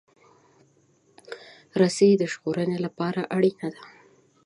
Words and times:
رسۍ 1.81 2.11
د 2.17 2.23
ژغورنې 2.31 2.77
لپاره 2.85 3.21
اړینه 3.35 3.67
ده. 3.73 3.81